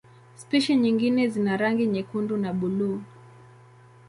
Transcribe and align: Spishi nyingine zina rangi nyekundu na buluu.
Spishi 0.35 0.75
nyingine 0.75 1.27
zina 1.27 1.57
rangi 1.57 1.87
nyekundu 1.87 2.37
na 2.37 2.53
buluu. 2.53 3.01